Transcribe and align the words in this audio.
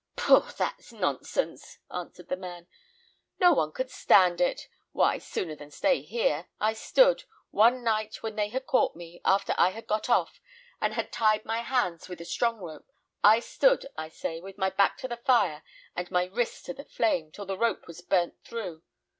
"Pooh! 0.15 0.51
that's 0.57 0.91
nonsense," 0.91 1.77
answered 1.91 2.27
the 2.27 2.35
man. 2.35 2.65
"No 3.39 3.53
one 3.53 3.71
could 3.71 3.91
stand 3.91 4.41
it. 4.41 4.67
Why, 4.93 5.19
sooner 5.19 5.55
than 5.55 5.69
stay 5.69 6.03
there, 6.09 6.47
I 6.59 6.73
stood 6.73 7.25
one 7.51 7.83
night 7.83 8.23
when 8.23 8.35
they 8.35 8.49
had 8.49 8.65
caught 8.65 8.95
me, 8.95 9.21
after 9.23 9.53
I 9.59 9.69
had 9.69 9.85
got 9.85 10.09
off, 10.09 10.41
and 10.81 10.95
had 10.95 11.11
tied 11.13 11.45
my 11.45 11.59
hands 11.59 12.09
with 12.09 12.19
a 12.19 12.25
strong 12.25 12.57
rope 12.57 12.89
I 13.23 13.41
stood, 13.41 13.85
I 13.95 14.09
say, 14.09 14.41
with 14.41 14.57
my 14.57 14.71
back 14.71 14.97
to 15.01 15.07
the 15.07 15.17
fire 15.17 15.61
and 15.95 16.09
my 16.09 16.25
wrists 16.25 16.63
to 16.63 16.73
the 16.73 16.85
flame, 16.85 17.31
till 17.31 17.45
the 17.45 17.55
rope 17.55 17.85
was 17.85 18.01
burnt 18.01 18.41
through. 18.43 18.81